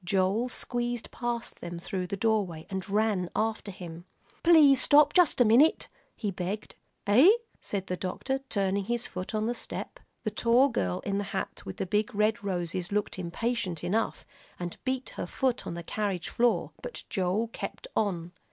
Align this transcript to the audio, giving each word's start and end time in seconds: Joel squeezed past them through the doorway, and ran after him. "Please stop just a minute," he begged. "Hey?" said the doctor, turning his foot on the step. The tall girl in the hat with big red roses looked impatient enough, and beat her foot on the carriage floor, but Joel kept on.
Joel 0.03 0.49
squeezed 0.49 1.11
past 1.11 1.61
them 1.61 1.77
through 1.77 2.07
the 2.07 2.17
doorway, 2.17 2.65
and 2.71 2.89
ran 2.89 3.29
after 3.35 3.69
him. 3.69 4.05
"Please 4.41 4.81
stop 4.81 5.13
just 5.13 5.39
a 5.39 5.45
minute," 5.45 5.89
he 6.15 6.31
begged. 6.31 6.73
"Hey?" 7.05 7.37
said 7.59 7.85
the 7.85 7.95
doctor, 7.97 8.39
turning 8.49 8.85
his 8.85 9.05
foot 9.05 9.35
on 9.35 9.45
the 9.45 9.53
step. 9.53 9.99
The 10.23 10.31
tall 10.31 10.69
girl 10.69 11.01
in 11.01 11.19
the 11.19 11.23
hat 11.25 11.67
with 11.67 11.87
big 11.91 12.15
red 12.15 12.43
roses 12.43 12.91
looked 12.91 13.19
impatient 13.19 13.83
enough, 13.83 14.25
and 14.59 14.75
beat 14.85 15.09
her 15.17 15.27
foot 15.27 15.67
on 15.67 15.75
the 15.75 15.83
carriage 15.83 16.29
floor, 16.29 16.71
but 16.81 17.03
Joel 17.07 17.49
kept 17.49 17.87
on. 17.95 18.31